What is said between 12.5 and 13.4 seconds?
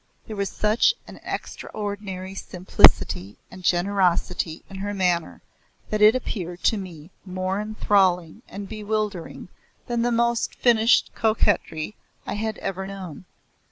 ever known.